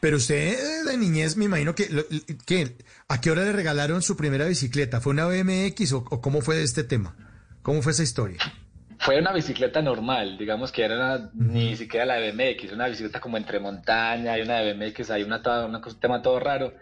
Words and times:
Pero 0.00 0.16
usted 0.16 0.84
de 0.84 0.96
niñez, 0.96 1.36
me 1.36 1.46
imagino 1.46 1.74
que, 1.74 1.88
que 2.46 2.76
¿a 3.08 3.20
qué 3.20 3.30
hora 3.30 3.44
le 3.44 3.52
regalaron 3.52 4.02
su 4.02 4.16
primera 4.16 4.46
bicicleta? 4.46 5.00
¿Fue 5.00 5.12
una 5.12 5.26
BMX 5.26 5.92
o, 5.92 5.98
o 6.10 6.20
cómo 6.20 6.40
fue 6.40 6.62
este 6.62 6.84
tema? 6.84 7.16
¿Cómo 7.62 7.82
fue 7.82 7.92
esa 7.92 8.02
historia? 8.02 8.38
Fue 9.00 9.18
una 9.18 9.32
bicicleta 9.32 9.80
normal, 9.80 10.38
digamos 10.38 10.72
que 10.72 10.84
era 10.84 10.96
una, 10.96 11.30
ni 11.34 11.76
siquiera 11.76 12.04
la 12.04 12.14
de 12.16 12.32
BMX, 12.32 12.72
una 12.72 12.88
bicicleta 12.88 13.20
como 13.20 13.36
entre 13.36 13.60
montaña, 13.60 14.32
hay 14.32 14.42
una 14.42 14.58
de 14.58 14.72
BMX, 14.72 15.10
hay 15.10 15.22
una, 15.22 15.38
una, 15.38 15.78
un 15.78 16.00
tema 16.00 16.20
todo 16.20 16.40
raro 16.40 16.74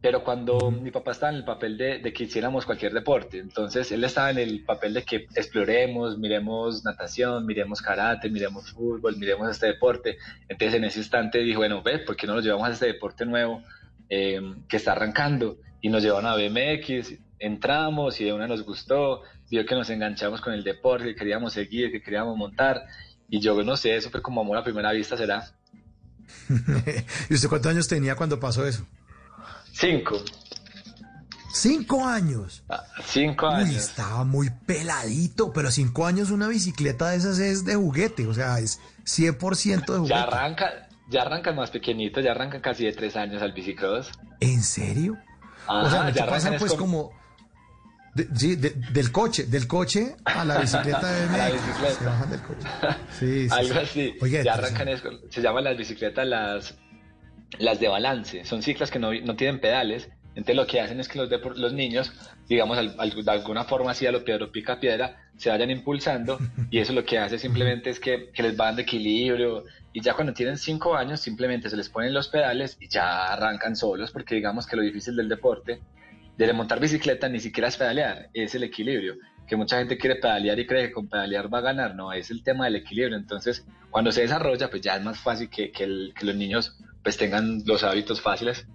pero 0.00 0.22
cuando 0.22 0.70
mi 0.70 0.92
papá 0.92 1.10
estaba 1.10 1.32
en 1.32 1.38
el 1.38 1.44
papel 1.44 1.76
de, 1.76 2.12
que 2.12 2.24
hiciéramos 2.24 2.64
cualquier 2.64 2.92
deporte, 2.92 3.38
entonces 3.38 3.90
él 3.90 4.04
estaba 4.04 4.30
en 4.30 4.38
el 4.38 4.64
papel 4.64 4.94
de 4.94 5.02
que 5.02 5.26
exploremos, 5.34 6.18
miremos 6.18 6.84
natación, 6.84 7.44
miremos 7.44 7.82
karate, 7.82 8.30
miremos 8.30 8.70
fútbol, 8.70 9.16
miremos 9.16 9.50
este 9.50 9.66
deporte. 9.66 10.18
Entonces 10.48 10.74
en 10.76 10.84
ese 10.84 11.00
instante 11.00 11.38
dijo, 11.38 11.58
bueno, 11.60 11.82
ve, 11.82 11.98
¿por 11.98 12.16
qué 12.16 12.28
no 12.28 12.34
nos 12.34 12.44
llevamos 12.44 12.68
a 12.68 12.72
este 12.72 12.86
deporte 12.86 13.26
nuevo 13.26 13.62
eh, 14.08 14.40
que 14.68 14.76
está 14.76 14.92
arrancando? 14.92 15.58
Y 15.80 15.88
nos 15.88 16.02
llevaron 16.02 16.26
a 16.26 16.36
BMX, 16.36 17.14
entramos 17.40 18.20
y 18.20 18.24
de 18.24 18.32
una 18.32 18.46
nos 18.46 18.62
gustó, 18.62 19.22
vio 19.50 19.66
que 19.66 19.74
nos 19.74 19.90
enganchamos 19.90 20.40
con 20.40 20.52
el 20.52 20.62
deporte, 20.62 21.06
que 21.06 21.16
queríamos 21.16 21.52
seguir, 21.52 21.90
que 21.90 22.00
queríamos 22.00 22.36
montar. 22.36 22.84
Y 23.28 23.40
yo 23.40 23.60
no 23.64 23.76
sé, 23.76 23.96
eso 23.96 24.10
fue 24.10 24.22
como 24.22 24.42
amor 24.42 24.58
a 24.58 24.62
primera 24.62 24.92
vista, 24.92 25.16
¿será? 25.16 25.44
¿Y 27.30 27.34
usted 27.34 27.48
cuántos 27.48 27.72
años 27.72 27.88
tenía 27.88 28.14
cuando 28.14 28.38
pasó 28.38 28.64
eso? 28.64 28.86
Cinco. 29.78 30.20
¿Cinco 31.52 32.04
años? 32.04 32.64
Ah, 32.68 32.82
cinco 33.04 33.46
años. 33.46 33.76
estaba 33.76 34.24
muy 34.24 34.50
peladito, 34.66 35.52
pero 35.52 35.70
cinco 35.70 36.04
años 36.04 36.30
una 36.32 36.48
bicicleta 36.48 37.10
de 37.10 37.16
esas 37.16 37.38
es 37.38 37.64
de 37.64 37.76
juguete, 37.76 38.26
o 38.26 38.34
sea, 38.34 38.58
es 38.58 38.80
100% 39.04 39.86
de 39.86 39.98
juguete. 39.98 40.08
Ya 40.08 40.22
arranca, 40.24 40.88
ya 41.08 41.22
arrancan 41.22 41.54
más 41.54 41.70
pequeñitos, 41.70 42.24
ya 42.24 42.32
arrancan 42.32 42.60
casi 42.60 42.86
de 42.86 42.92
tres 42.92 43.14
años 43.14 43.40
al 43.40 43.52
bicicross. 43.52 44.10
¿En 44.40 44.62
serio? 44.64 45.16
o 45.68 45.88
sea, 45.88 46.10
ya 46.10 46.26
pasan 46.26 46.56
pues 46.58 46.74
como... 46.74 47.12
sí, 48.34 48.56
del 48.56 49.12
coche, 49.12 49.44
del 49.44 49.68
coche 49.68 50.16
a 50.24 50.44
la 50.44 50.58
bicicleta 50.58 51.06
de 51.06 51.22
a 51.34 51.36
la 51.36 51.50
bicicleta. 51.50 51.94
Se 51.94 52.04
bajan 52.04 52.30
del 52.30 52.42
coche. 52.42 52.68
Sí, 53.16 53.48
sí 53.48 53.54
Algo 53.54 53.78
así. 53.78 54.14
ya 54.42 54.54
arrancan, 54.54 54.88
eso, 54.88 55.08
se 55.30 55.40
llaman 55.40 55.62
las 55.62 55.76
bicicletas 55.76 56.26
las 56.26 56.74
las 57.58 57.80
de 57.80 57.88
balance, 57.88 58.44
son 58.44 58.62
ciclas 58.62 58.90
que 58.90 58.98
no, 58.98 59.12
no 59.12 59.36
tienen 59.36 59.60
pedales, 59.60 60.10
entonces 60.38 60.54
lo 60.54 60.66
que 60.68 60.80
hacen 60.80 61.00
es 61.00 61.08
que 61.08 61.18
los, 61.18 61.28
los 61.56 61.72
niños, 61.72 62.12
digamos, 62.48 62.78
de 62.78 63.30
alguna 63.30 63.64
forma 63.64 63.90
así 63.90 64.06
a 64.06 64.12
lo 64.12 64.24
piedra 64.24 64.46
pica 64.52 64.78
piedra, 64.78 65.16
se 65.36 65.50
vayan 65.50 65.68
impulsando 65.68 66.38
y 66.70 66.78
eso 66.78 66.92
lo 66.92 67.04
que 67.04 67.18
hace 67.18 67.40
simplemente 67.40 67.90
es 67.90 67.98
que, 67.98 68.30
que 68.32 68.44
les 68.44 68.56
van 68.56 68.76
de 68.76 68.82
equilibrio. 68.82 69.64
Y 69.92 70.00
ya 70.00 70.14
cuando 70.14 70.32
tienen 70.32 70.56
cinco 70.56 70.94
años 70.94 71.20
simplemente 71.20 71.68
se 71.68 71.76
les 71.76 71.88
ponen 71.88 72.14
los 72.14 72.28
pedales 72.28 72.76
y 72.80 72.88
ya 72.88 73.32
arrancan 73.32 73.74
solos 73.74 74.12
porque 74.12 74.36
digamos 74.36 74.68
que 74.68 74.76
lo 74.76 74.82
difícil 74.82 75.16
del 75.16 75.28
deporte, 75.28 75.80
de 76.36 76.52
montar 76.52 76.78
bicicleta 76.78 77.28
ni 77.28 77.40
siquiera 77.40 77.66
es 77.66 77.76
pedalear, 77.76 78.30
es 78.32 78.54
el 78.54 78.62
equilibrio. 78.62 79.16
Que 79.48 79.56
mucha 79.56 79.78
gente 79.78 79.98
quiere 79.98 80.16
pedalear 80.16 80.56
y 80.60 80.66
cree 80.66 80.86
que 80.86 80.92
con 80.92 81.08
pedalear 81.08 81.52
va 81.52 81.58
a 81.58 81.62
ganar, 81.62 81.96
no, 81.96 82.12
es 82.12 82.30
el 82.30 82.44
tema 82.44 82.66
del 82.66 82.76
equilibrio. 82.76 83.16
Entonces, 83.16 83.66
cuando 83.90 84.12
se 84.12 84.20
desarrolla, 84.20 84.70
pues 84.70 84.82
ya 84.82 84.94
es 84.94 85.02
más 85.02 85.18
fácil 85.18 85.50
que, 85.50 85.72
que 85.72 85.86
los 85.86 86.36
niños 86.36 86.78
pues 87.02 87.16
tengan 87.16 87.62
los 87.64 87.82
hábitos 87.82 88.20
fáciles. 88.20 88.66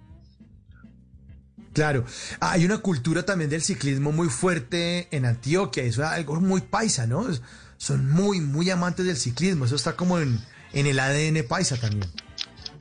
Claro, 1.72 2.04
hay 2.38 2.64
una 2.64 2.78
cultura 2.78 3.24
también 3.24 3.50
del 3.50 3.60
ciclismo 3.60 4.12
muy 4.12 4.28
fuerte 4.28 5.08
en 5.10 5.26
Antioquia, 5.26 5.82
eso 5.82 6.02
es 6.02 6.08
algo 6.08 6.40
muy 6.40 6.60
paisa, 6.60 7.06
¿no? 7.06 7.26
Son 7.78 8.08
muy, 8.08 8.40
muy 8.40 8.70
amantes 8.70 9.06
del 9.06 9.16
ciclismo, 9.16 9.64
eso 9.64 9.74
está 9.74 9.96
como 9.96 10.20
en, 10.20 10.38
en 10.72 10.86
el 10.86 11.00
ADN 11.00 11.44
paisa 11.48 11.76
también. 11.76 12.08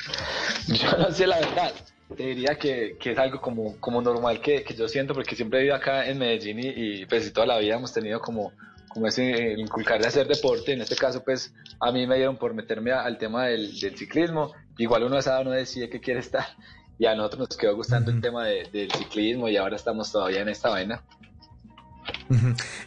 Yo 0.68 0.92
no 0.98 1.12
sé 1.12 1.26
la 1.26 1.40
verdad, 1.40 1.74
te 2.16 2.24
diría 2.24 2.56
que, 2.60 2.96
que 3.00 3.14
es 3.14 3.18
algo 3.18 3.42
como, 3.42 3.78
como 3.78 4.00
normal 4.00 4.40
que, 4.42 4.64
que, 4.64 4.76
yo 4.76 4.88
siento, 4.88 5.14
porque 5.14 5.36
siempre 5.36 5.60
he 5.60 5.62
vivido 5.64 5.76
acá 5.76 6.06
en 6.06 6.20
Medellín 6.20 6.60
y, 6.60 7.02
y 7.02 7.06
pues 7.06 7.34
toda 7.34 7.48
la 7.48 7.58
vida 7.58 7.76
hemos 7.76 7.92
tenido 7.92 8.20
como 8.22 8.52
como 8.94 9.08
es 9.08 9.18
eh, 9.18 9.56
inculcarle 9.58 10.06
a 10.06 10.10
hacer 10.10 10.28
deporte. 10.28 10.74
En 10.74 10.82
este 10.82 10.96
caso, 10.96 11.24
pues 11.24 11.54
a 11.80 11.92
mí 11.92 12.06
me 12.06 12.16
dieron 12.16 12.38
por 12.38 12.54
meterme 12.54 12.92
al 12.92 13.18
tema 13.18 13.46
del, 13.46 13.74
ciclismo. 13.74 14.54
Igual 14.78 15.04
uno 15.04 15.16
a 15.16 15.20
esa 15.20 15.44
no 15.44 15.52
decide 15.52 15.90
qué 15.90 16.00
quiere 16.00 16.20
estar. 16.20 16.46
Y 17.00 17.08
a 17.08 17.16
nosotros 17.16 17.50
nos 17.50 17.58
quedó 17.58 17.76
gustando 17.76 18.12
el 18.12 18.22
tema 18.22 18.46
del 18.46 18.92
ciclismo 18.92 19.50
y 19.50 19.58
ahora 19.58 19.76
estamos 19.76 20.12
todavía 20.12 20.42
en 20.42 20.50
esta 20.50 20.70
vaina. 20.70 21.02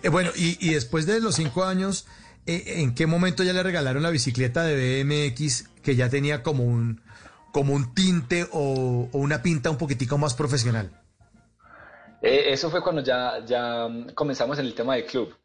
Eh, 0.01 0.09
bueno, 0.09 0.31
y, 0.37 0.71
después 0.73 1.07
de 1.07 1.21
los 1.21 1.35
cinco 1.35 1.65
años, 1.65 2.07
eh, 2.47 2.63
¿en 2.79 2.95
qué 2.95 3.07
momento 3.09 3.43
ya 3.43 3.53
le 3.53 3.65
regalaron 3.65 4.05
la 4.05 4.11
bicicleta 4.11 4.63
de 4.63 5.03
BMX 5.03 5.69
que 5.83 5.97
ya 5.97 6.09
tenía 6.09 6.45
como 6.45 6.63
un, 6.63 7.03
como 7.51 7.75
un 7.75 7.95
tinte 7.95 8.47
o, 8.53 9.09
una 9.13 9.43
pinta 9.43 9.71
un 9.71 9.77
poquitico 9.77 10.17
más 10.19 10.35
profesional? 10.35 10.89
eso 12.23 12.71
fue 12.71 12.83
cuando 12.83 13.03
ya, 13.03 13.45
ya 13.45 13.89
comenzamos 14.15 14.59
en 14.61 14.67
el 14.67 14.75
tema 14.75 14.95
del 14.95 15.05
club 15.05 15.37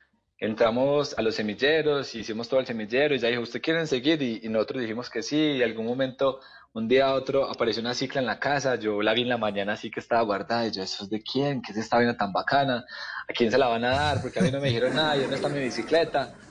entramos 0.42 1.16
a 1.20 1.22
los 1.22 1.36
semilleros, 1.36 2.16
hicimos 2.16 2.50
todo 2.50 2.60
el 2.60 2.66
semillero 2.66 3.14
y 3.14 3.20
ya 3.20 3.30
dijo, 3.30 3.44
¿usted 3.44 3.62
quieren 3.62 3.86
seguir? 3.86 4.20
Y, 4.24 4.50
nosotros 4.50 4.82
dijimos 4.82 5.08
que 5.08 5.22
sí, 5.22 5.38
y 5.38 5.62
algún 5.62 5.86
momento, 5.86 6.40
un 6.74 6.88
día 6.88 7.06
a 7.06 7.14
otro, 7.14 7.48
apareció 7.48 7.82
una 7.82 7.94
cicla 7.94 8.22
en 8.22 8.26
la 8.26 8.40
casa, 8.40 8.76
yo 8.76 9.04
la 9.04 9.14
vi 9.14 9.22
en 9.22 9.30
la 9.30 9.38
mañana 9.38 9.74
así 9.74 9.92
que 9.92 10.00
estaba 10.00 10.24
guardada, 10.24 10.66
y 10.66 10.72
yo, 10.72 10.82
¿eso 10.82 11.04
es 11.04 11.12
de 11.12 11.22
quién? 11.22 11.62
¿Qué 11.62 11.74
es 11.74 11.78
esta 11.78 11.98
vaina 11.98 12.18
tan 12.18 12.34
bacana? 12.34 12.84
¿A 13.30 13.34
quién 13.34 13.52
se 13.52 13.58
la 13.60 13.68
van 13.68 13.86
a 13.86 13.92
dar? 13.92 14.22
Porque 14.22 14.40
a 14.40 14.42
mí 14.42 14.50
no 14.50 14.60
me 14.60 14.70
dijeron 14.70 14.96
nada, 14.96 15.16
¿y 15.16 15.20
dónde 15.22 15.36
está 15.36 15.48
mi 15.48 15.60
bicicleta? 15.60 16.34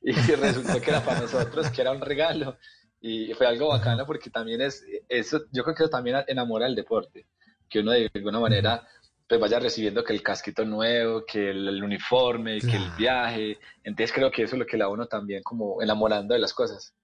Y 0.00 0.12
resultó 0.12 0.80
que 0.80 0.90
era 0.90 1.04
para 1.04 1.22
nosotros, 1.22 1.70
que 1.70 1.80
era 1.82 1.90
un 1.90 2.00
regalo, 2.00 2.56
y 3.00 3.34
fue 3.34 3.48
algo 3.48 3.68
bacano 3.68 4.06
porque 4.06 4.30
también 4.30 4.60
es, 4.62 4.86
eso, 5.08 5.42
yo 5.50 5.64
creo 5.64 5.74
que 5.74 5.82
eso 5.82 5.90
también 5.90 6.18
enamora 6.28 6.66
el 6.66 6.76
deporte, 6.76 7.26
que 7.68 7.80
uno 7.80 7.90
de 7.90 8.08
alguna 8.14 8.38
manera 8.38 8.86
pues 9.28 9.40
vaya 9.40 9.58
recibiendo 9.58 10.02
que 10.02 10.14
el 10.14 10.22
casquito 10.22 10.64
nuevo, 10.64 11.24
que 11.26 11.50
el, 11.50 11.82
uniforme, 11.82 12.60
que 12.60 12.76
el 12.76 12.90
viaje. 12.96 13.58
Entonces 13.84 14.14
creo 14.14 14.30
que 14.30 14.44
eso 14.44 14.56
es 14.56 14.58
lo 14.58 14.66
que 14.66 14.78
la 14.78 14.88
uno 14.88 15.06
también 15.06 15.42
como 15.42 15.82
enamorando 15.82 16.34
de 16.34 16.40
las 16.40 16.54
cosas. 16.54 16.94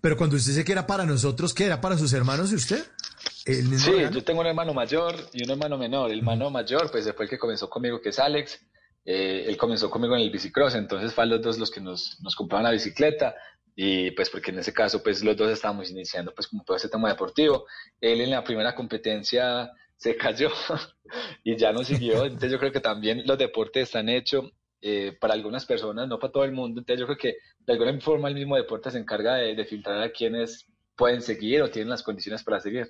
Pero 0.00 0.16
cuando 0.16 0.36
usted 0.36 0.52
dice 0.52 0.64
que 0.64 0.72
era 0.72 0.86
para 0.86 1.04
nosotros, 1.04 1.52
¿qué 1.52 1.64
era 1.64 1.80
para 1.80 1.98
sus 1.98 2.12
hermanos 2.12 2.52
y 2.52 2.56
usted? 2.56 2.84
sí, 3.44 3.92
yo 4.12 4.22
tengo 4.22 4.40
un 4.40 4.46
hermano 4.46 4.74
mayor 4.74 5.14
y 5.32 5.42
un 5.42 5.50
hermano 5.50 5.76
menor. 5.76 6.12
El 6.12 6.18
hermano 6.18 6.50
mayor, 6.50 6.90
pues 6.90 7.10
fue 7.14 7.24
el 7.24 7.30
que 7.30 7.38
comenzó 7.38 7.68
conmigo, 7.68 8.00
que 8.00 8.10
es 8.10 8.18
Alex. 8.18 8.60
Eh, 9.04 9.44
él 9.48 9.56
comenzó 9.56 9.90
conmigo 9.90 10.14
en 10.14 10.22
el 10.22 10.30
bicicross, 10.30 10.74
entonces 10.74 11.14
fue 11.14 11.26
los 11.26 11.40
dos 11.40 11.58
los 11.58 11.70
que 11.70 11.80
nos, 11.80 12.18
nos 12.20 12.36
compraban 12.36 12.64
la 12.64 12.72
bicicleta 12.72 13.34
y 13.74 14.10
pues 14.10 14.28
porque 14.28 14.50
en 14.50 14.58
ese 14.58 14.72
caso 14.72 15.02
pues 15.02 15.22
los 15.22 15.36
dos 15.36 15.50
estábamos 15.50 15.88
iniciando 15.88 16.34
pues 16.34 16.48
como 16.48 16.62
todo 16.62 16.76
ese 16.76 16.88
tema 16.88 17.08
deportivo. 17.08 17.64
Él 18.00 18.20
en 18.20 18.30
la 18.30 18.44
primera 18.44 18.74
competencia 18.74 19.70
se 19.98 20.16
cayó 20.16 20.50
y 21.44 21.56
ya 21.56 21.72
no 21.72 21.84
siguió. 21.84 22.24
Entonces 22.24 22.50
yo 22.50 22.58
creo 22.58 22.72
que 22.72 22.80
también 22.80 23.24
los 23.26 23.36
deportes 23.36 23.88
están 23.88 24.08
hechos 24.08 24.50
eh, 24.80 25.16
para 25.20 25.34
algunas 25.34 25.66
personas, 25.66 26.08
no 26.08 26.18
para 26.18 26.32
todo 26.32 26.44
el 26.44 26.52
mundo. 26.52 26.80
Entonces 26.80 27.00
yo 27.00 27.06
creo 27.06 27.18
que 27.18 27.34
de 27.66 27.72
alguna 27.72 28.00
forma 28.00 28.28
el 28.28 28.34
mismo 28.34 28.56
deporte 28.56 28.90
se 28.90 28.98
encarga 28.98 29.34
de, 29.34 29.64
filtrar 29.66 30.00
a 30.00 30.12
quienes 30.12 30.66
pueden 30.96 31.20
seguir 31.20 31.62
o 31.62 31.70
tienen 31.70 31.90
las 31.90 32.02
condiciones 32.02 32.42
para 32.44 32.60
seguir. 32.60 32.88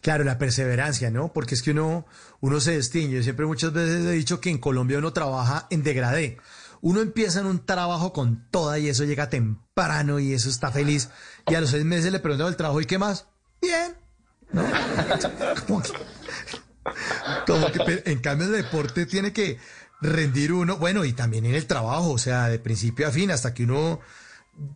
Claro, 0.00 0.24
la 0.24 0.38
perseverancia, 0.38 1.10
¿no? 1.10 1.32
Porque 1.32 1.54
es 1.54 1.62
que 1.62 1.70
uno, 1.70 2.06
uno 2.40 2.58
se 2.58 2.76
distingue. 2.76 3.16
Yo 3.16 3.22
siempre 3.22 3.46
muchas 3.46 3.72
veces 3.72 4.04
he 4.04 4.12
dicho 4.12 4.40
que 4.40 4.50
en 4.50 4.58
Colombia 4.58 4.98
uno 4.98 5.12
trabaja 5.12 5.68
en 5.70 5.84
degradé. 5.84 6.38
Uno 6.80 7.02
empieza 7.02 7.40
en 7.40 7.46
un 7.46 7.64
trabajo 7.66 8.12
con 8.12 8.48
toda 8.50 8.78
y 8.78 8.88
eso 8.88 9.04
llega 9.04 9.28
temprano 9.28 10.18
y 10.18 10.32
eso 10.32 10.48
está 10.48 10.72
feliz. 10.72 11.10
Y 11.46 11.54
a 11.54 11.60
los 11.60 11.70
seis 11.70 11.84
meses 11.84 12.10
le 12.10 12.18
preguntan 12.18 12.48
el 12.48 12.56
trabajo 12.56 12.80
y 12.80 12.86
qué 12.86 12.98
más. 12.98 13.28
Bien, 13.60 13.94
Como 17.46 17.70
que, 17.70 18.02
en 18.06 18.20
cambio 18.20 18.46
el 18.46 18.52
deporte 18.52 19.06
tiene 19.06 19.32
que 19.32 19.58
rendir 20.00 20.52
uno, 20.52 20.76
bueno, 20.76 21.04
y 21.04 21.12
también 21.12 21.44
en 21.44 21.54
el 21.54 21.66
trabajo, 21.66 22.12
o 22.12 22.18
sea, 22.18 22.48
de 22.48 22.58
principio 22.58 23.06
a 23.06 23.10
fin, 23.10 23.30
hasta 23.30 23.54
que 23.54 23.64
uno 23.64 24.00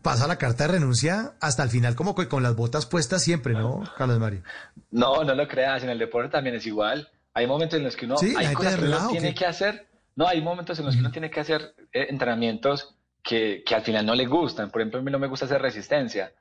pasa 0.03 0.27
la 0.27 0.37
carta 0.37 0.67
de 0.67 0.75
renuncia, 0.75 1.35
hasta 1.41 1.62
el 1.62 1.71
final 1.71 1.95
como 1.95 2.15
que 2.15 2.29
con 2.29 2.43
las 2.43 2.57
botas 2.57 2.87
puestas 2.87 3.23
siempre, 3.23 3.55
¿no, 3.55 3.83
Carlos 3.97 4.19
Mario? 4.19 4.43
No, 4.91 5.25
no 5.25 5.35
lo 5.35 5.49
creas, 5.49 5.82
en 5.82 5.91
el 5.91 5.99
deporte 5.99 6.31
también 6.31 6.56
es 6.56 6.67
igual. 6.67 7.09
Hay 7.32 7.47
momentos 7.47 7.79
en 7.79 7.85
los 7.85 7.97
que 7.97 8.06
uno, 8.06 8.17
hay 8.37 8.55
cosas 8.55 8.76
que 8.76 8.85
uno 8.85 9.09
tiene 9.09 9.35
que 9.35 9.47
hacer, 9.47 9.88
no, 10.15 10.29
hay 10.29 10.41
momentos 10.41 10.79
en 10.79 10.87
los 10.87 10.94
que 10.94 11.00
uno 11.00 11.11
tiene 11.11 11.31
que 11.31 11.41
hacer 11.41 11.75
eh, 11.93 12.06
entrenamientos 12.09 12.94
que, 13.23 13.62
que 13.67 13.75
al 13.75 13.82
final 13.82 14.06
no 14.06 14.15
le 14.15 14.26
gustan. 14.26 14.71
Por 14.71 14.81
ejemplo, 14.81 15.00
a 15.00 15.03
mí 15.03 15.11
no 15.11 15.19
me 15.19 15.26
gusta 15.26 15.47
hacer 15.47 15.61
resistencia 15.61 16.32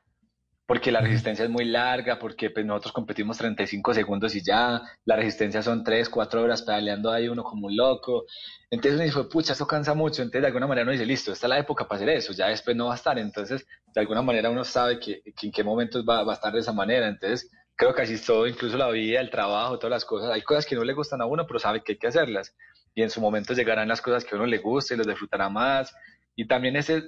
porque 0.66 0.92
la 0.92 1.02
resistencia 1.02 1.44
es 1.44 1.52
muy 1.52 1.66
larga, 1.66 2.18
porque 2.18 2.50
pues, 2.50 2.66
nosotros 2.66 2.94
competimos 2.94 3.38
35 3.38 3.94
segundos 3.94 4.34
y 4.36 4.42
ya, 4.42 4.82
la 5.04 5.16
resistencia 5.18 5.62
son 5.62 5.84
3, 5.84 6.08
4 6.10 6.42
horas 6.42 6.62
pedaleando 6.62 7.12
ahí 7.12 7.28
uno 7.28 7.44
como 7.44 7.68
un 7.68 7.76
loco. 7.76 8.26
Entonces 8.70 8.94
uno 8.96 9.04
dice, 9.04 9.24
pucha, 9.30 9.54
eso 9.54 9.68
cansa 9.68 9.94
mucho. 9.94 10.22
Entonces 10.22 10.42
de 10.42 10.48
alguna 10.48 10.68
manera 10.68 10.84
uno 10.84 10.94
dice, 10.94 11.06
listo, 11.06 11.34
esta 11.34 11.48
es 11.48 11.50
la 11.50 11.60
época 11.60 11.86
para 11.88 11.98
hacer 11.98 12.10
eso, 12.10 12.32
ya 12.34 12.48
después 12.48 12.78
no 12.78 12.88
va 12.88 12.94
a 12.94 12.96
estar. 12.96 13.20
Entonces 13.20 13.66
de 13.94 14.02
alguna 14.02 14.22
manera 14.22 14.50
uno 14.50 14.64
sabe 14.64 15.00
que, 15.00 15.22
en 15.26 15.52
qué 15.52 15.64
momentos 15.64 16.06
va, 16.08 16.22
a 16.22 16.34
estar 16.34 16.54
de 16.54 16.60
esa 16.60 16.72
manera. 16.72 17.10
Entonces 17.10 17.52
creo 17.76 17.94
que 17.94 18.04
así 18.04 18.14
es 18.14 18.26
todo, 18.26 18.48
incluso 18.48 18.78
la 18.78 18.90
vida, 18.90 19.20
el 19.20 19.30
trabajo, 19.30 19.78
todas 19.78 19.92
las 19.92 20.06
cosas. 20.06 20.32
Hay 20.32 20.44
cosas 20.44 20.66
que 20.66 20.76
no 20.76 20.84
le 20.86 20.94
gustan 20.94 21.22
a 21.22 21.26
uno, 21.26 21.46
pero 21.46 21.60
sabe 21.60 21.84
que 21.84 21.94
hay 21.94 21.98
que 21.98 22.08
hacerlas. 22.08 22.56
Y 22.96 23.02
en 23.02 23.10
su 23.10 23.20
momento 23.20 23.54
llegarán 23.54 23.90
las 23.90 24.02
cosas 24.02 24.24
que 24.24 24.36
a 24.36 24.38
uno 24.38 24.46
le 24.46 24.60
guste 24.60 24.94
y 24.94 24.98
los 24.98 25.08
disfrutará 25.08 25.50
más. 25.50 25.94
Y 26.36 26.48
también 26.48 26.78
ese 26.78 27.04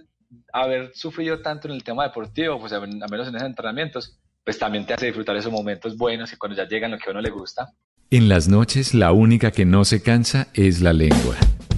haber 0.53 0.91
sufrido 0.93 1.41
tanto 1.41 1.67
en 1.67 1.73
el 1.73 1.83
tema 1.83 2.03
deportivo, 2.03 2.59
pues 2.59 2.73
al 2.73 2.87
menos 2.87 3.27
en 3.27 3.35
esos 3.35 3.47
entrenamientos, 3.47 4.17
pues 4.43 4.59
también 4.59 4.85
te 4.85 4.93
hace 4.93 5.07
disfrutar 5.07 5.35
esos 5.35 5.51
momentos 5.51 5.97
buenos 5.97 6.31
y 6.33 6.37
cuando 6.37 6.55
ya 6.55 6.67
llegan 6.67 6.91
lo 6.91 6.97
que 6.97 7.09
a 7.09 7.11
uno 7.11 7.21
le 7.21 7.31
gusta. 7.31 7.69
En 8.11 8.29
las 8.29 8.47
noches 8.47 8.93
la 8.93 9.11
única 9.11 9.51
que 9.51 9.65
no 9.65 9.83
se 9.83 10.01
cansa 10.01 10.47
es 10.53 10.81
la 10.81 10.93
lengua. 10.93 11.35